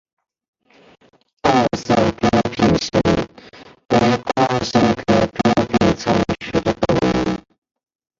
[1.43, 3.03] 二色桌片参
[4.01, 6.15] 为瓜参科桌片参
[6.51, 7.37] 属的动物。